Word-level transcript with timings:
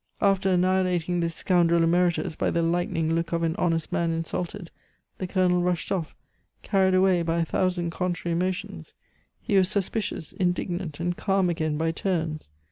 After 0.19 0.49
annihilating 0.53 1.19
this 1.19 1.35
scoundrel 1.35 1.83
emeritus 1.83 2.35
by 2.35 2.49
the 2.49 2.63
lightning 2.63 3.13
look 3.13 3.33
of 3.33 3.43
an 3.43 3.55
honest 3.57 3.91
man 3.91 4.09
insulted, 4.09 4.71
the 5.19 5.27
Colonel 5.27 5.61
rushed 5.61 5.91
off, 5.91 6.15
carried 6.63 6.95
away 6.95 7.21
by 7.21 7.37
a 7.41 7.45
thousand 7.45 7.91
contrary 7.91 8.33
emotions. 8.35 8.95
He 9.39 9.57
was 9.57 9.69
suspicious, 9.69 10.31
indignant, 10.33 10.99
and 10.99 11.15
calm 11.15 11.51
again 11.51 11.77
by 11.77 11.91
turns. 11.91 12.49